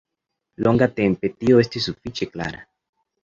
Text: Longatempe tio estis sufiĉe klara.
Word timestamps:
Longatempe 0.67 1.31
tio 1.43 1.59
estis 1.65 1.85
sufiĉe 1.89 2.29
klara. 2.33 2.65